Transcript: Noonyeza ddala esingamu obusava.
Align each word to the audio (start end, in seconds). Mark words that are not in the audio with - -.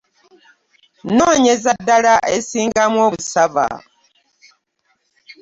Noonyeza 1.15 1.71
ddala 1.79 2.13
esingamu 2.37 2.97
obusava. 3.07 3.65